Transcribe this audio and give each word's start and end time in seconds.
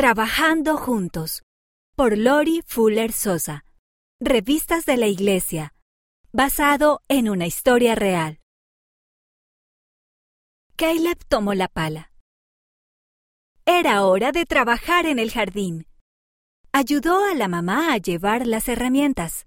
Trabajando 0.00 0.78
juntos. 0.78 1.42
Por 1.94 2.16
Lori 2.16 2.62
Fuller 2.64 3.12
Sosa. 3.12 3.66
Revistas 4.18 4.86
de 4.86 4.96
la 4.96 5.08
Iglesia. 5.08 5.74
Basado 6.32 7.02
en 7.08 7.28
una 7.28 7.46
historia 7.46 7.94
real. 7.94 8.40
Caleb 10.76 11.18
tomó 11.28 11.52
la 11.52 11.68
pala. 11.68 12.12
Era 13.66 14.06
hora 14.06 14.32
de 14.32 14.46
trabajar 14.46 15.04
en 15.04 15.18
el 15.18 15.30
jardín. 15.30 15.86
Ayudó 16.72 17.22
a 17.26 17.34
la 17.34 17.48
mamá 17.48 17.92
a 17.92 17.98
llevar 17.98 18.46
las 18.46 18.68
herramientas. 18.68 19.46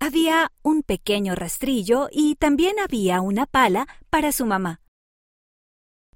Había 0.00 0.50
un 0.62 0.82
pequeño 0.82 1.34
rastrillo 1.34 2.08
y 2.10 2.36
también 2.36 2.78
había 2.78 3.20
una 3.20 3.44
pala 3.44 3.86
para 4.08 4.32
su 4.32 4.46
mamá. 4.46 4.80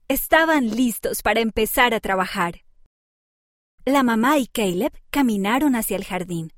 Estaban 0.09 0.71
listos 0.71 1.21
para 1.21 1.41
empezar 1.41 1.93
a 1.93 2.01
trabajar. 2.01 2.63
La 3.85 4.05
mamá 4.05 4.39
y 4.39 4.47
Caleb 4.47 4.93
caminaron 5.11 5.75
hacia 5.75 5.97
el 5.97 6.05
jardín. 6.05 6.53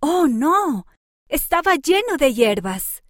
¡Oh, 0.00 0.26
no! 0.26 0.86
Estaba 1.28 1.76
lleno 1.76 2.16
de 2.18 2.34
hierbas. 2.34 3.04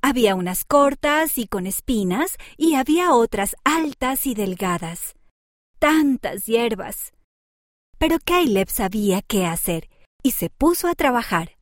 Había 0.00 0.34
unas 0.34 0.64
cortas 0.64 1.36
y 1.36 1.46
con 1.46 1.66
espinas 1.66 2.36
y 2.56 2.74
había 2.74 3.12
otras 3.12 3.56
altas 3.62 4.26
y 4.26 4.34
delgadas. 4.34 5.14
Tantas 5.78 6.46
hierbas. 6.46 7.12
Pero 7.98 8.16
Caleb 8.24 8.70
sabía 8.70 9.20
qué 9.20 9.44
hacer 9.44 9.90
y 10.22 10.30
se 10.30 10.48
puso 10.48 10.88
a 10.88 10.94
trabajar. 10.94 11.58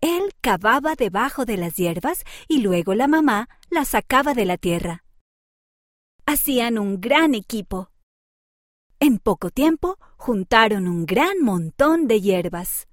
Él 0.00 0.32
cavaba 0.40 0.94
debajo 0.94 1.44
de 1.44 1.56
las 1.56 1.74
hierbas 1.74 2.24
y 2.46 2.60
luego 2.60 2.94
la 2.94 3.08
mamá 3.08 3.48
las 3.70 3.88
sacaba 3.88 4.34
de 4.34 4.44
la 4.44 4.56
tierra. 4.56 5.04
Hacían 6.26 6.78
un 6.78 7.00
gran 7.00 7.34
equipo. 7.34 7.90
En 9.02 9.18
poco 9.18 9.48
tiempo 9.48 9.96
juntaron 10.18 10.86
un 10.86 11.06
gran 11.06 11.40
montón 11.40 12.06
de 12.06 12.20
hierbas. 12.20 12.86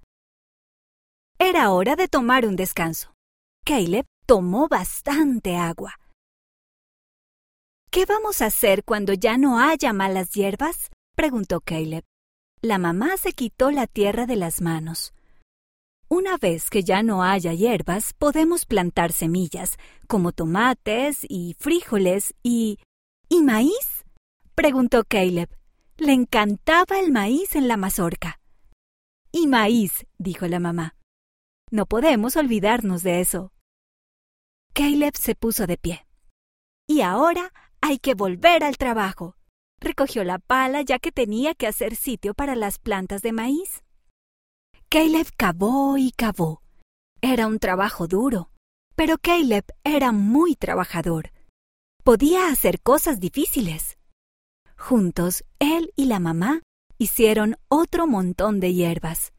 Era 1.37 1.71
hora 1.71 1.97
de 1.97 2.07
tomar 2.07 2.45
un 2.45 2.55
descanso. 2.55 3.13
Caleb 3.65 4.05
tomó 4.25 4.69
bastante 4.69 5.57
agua. 5.57 5.99
¿Qué 7.91 8.05
vamos 8.05 8.41
a 8.41 8.45
hacer 8.45 8.85
cuando 8.85 9.11
ya 9.11 9.37
no 9.37 9.59
haya 9.59 9.91
malas 9.91 10.31
hierbas? 10.31 10.91
preguntó 11.13 11.59
Caleb. 11.59 12.05
La 12.61 12.77
mamá 12.77 13.17
se 13.17 13.33
quitó 13.33 13.69
la 13.69 13.85
tierra 13.85 14.25
de 14.25 14.37
las 14.37 14.61
manos. 14.61 15.13
Una 16.07 16.37
vez 16.37 16.69
que 16.69 16.85
ya 16.85 17.03
no 17.03 17.21
haya 17.21 17.53
hierbas, 17.53 18.13
podemos 18.13 18.65
plantar 18.65 19.11
semillas, 19.11 19.77
como 20.07 20.31
tomates 20.31 21.25
y 21.27 21.57
frijoles 21.59 22.33
y... 22.43 22.79
¿Y 23.27 23.43
maíz? 23.43 24.05
preguntó 24.55 25.03
Caleb. 25.03 25.49
Le 25.99 26.13
encantaba 26.13 26.99
el 26.99 27.11
maíz 27.11 27.55
en 27.55 27.67
la 27.67 27.75
mazorca. 27.75 28.39
Y 29.31 29.47
maíz, 29.47 30.05
dijo 30.19 30.47
la 30.47 30.59
mamá. 30.59 30.95
No 31.71 31.87
podemos 31.87 32.35
olvidarnos 32.35 33.01
de 33.01 33.19
eso. 33.19 33.51
Caleb 34.73 35.17
se 35.17 35.33
puso 35.33 35.65
de 35.65 35.77
pie. 35.77 36.05
Y 36.87 37.01
ahora 37.01 37.51
hay 37.81 37.97
que 37.97 38.13
volver 38.13 38.63
al 38.63 38.77
trabajo. 38.77 39.35
Recogió 39.79 40.23
la 40.23 40.37
pala 40.37 40.83
ya 40.83 40.99
que 40.99 41.11
tenía 41.11 41.55
que 41.55 41.65
hacer 41.65 41.95
sitio 41.95 42.35
para 42.35 42.55
las 42.55 42.77
plantas 42.77 43.23
de 43.23 43.31
maíz. 43.31 43.83
Caleb 44.89 45.27
cavó 45.35 45.97
y 45.97 46.11
cavó. 46.11 46.61
Era 47.21 47.47
un 47.47 47.57
trabajo 47.57 48.07
duro, 48.07 48.51
pero 48.95 49.17
Caleb 49.17 49.65
era 49.83 50.11
muy 50.11 50.55
trabajador. 50.55 51.31
Podía 52.03 52.49
hacer 52.49 52.81
cosas 52.81 53.19
difíciles. 53.19 53.96
Juntos, 54.77 55.43
él 55.59 55.91
y 55.95 56.05
la 56.05 56.19
mamá 56.19 56.61
hicieron 56.97 57.57
otro 57.67 58.07
montón 58.07 58.59
de 58.59 58.73
hierbas, 58.73 59.33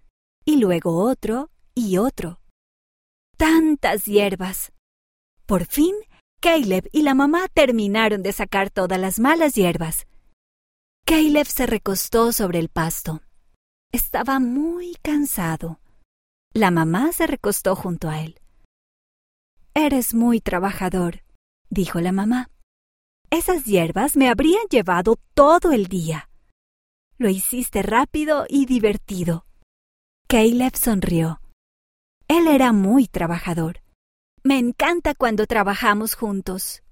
y 0.45 0.57
luego 0.57 1.03
otro 1.03 1.51
y 1.75 1.99
otro. 1.99 2.41
Tantas 3.37 4.05
hierbas. 4.05 4.73
Por 5.47 5.65
fin, 5.65 5.95
Caleb 6.41 6.89
y 6.93 7.03
la 7.03 7.15
mamá 7.15 7.49
terminaron 7.49 8.23
de 8.23 8.33
sacar 8.33 8.71
todas 8.71 8.99
las 9.01 9.19
malas 9.19 9.55
hierbas. 9.55 10.07
Caleb 11.05 11.47
se 11.47 11.67
recostó 11.67 12.33
sobre 12.33 12.59
el 12.59 12.69
pasto. 12.69 13.23
Estaba 13.93 14.41
muy 14.41 14.97
cansado. 15.03 15.81
La 16.53 16.71
mamá 16.71 17.13
se 17.13 17.27
recostó 17.27 17.75
junto 17.75 18.09
a 18.09 18.21
él. 18.21 18.41
Eres 19.75 20.15
muy 20.15 20.41
trabajador, 20.41 21.23
dijo 21.71 22.01
la 22.01 22.13
mamá. 22.13 22.51
Esas 23.31 23.65
hierbas 23.65 24.17
me 24.17 24.31
habrían 24.31 24.65
llevado 24.71 25.17
todo 25.35 25.73
el 25.73 25.87
día. 25.87 26.31
Lo 27.19 27.29
hiciste 27.29 27.83
rápido 27.83 28.47
y 28.49 28.65
divertido. 28.65 29.45
Caleb 30.29 30.77
sonrió. 30.77 31.41
Él 32.27 32.47
era 32.49 32.73
muy 32.73 33.07
trabajador. 33.07 33.83
Me 34.43 34.59
encanta 34.59 35.15
cuando 35.15 35.47
trabajamos 35.47 36.15
juntos. 36.15 36.83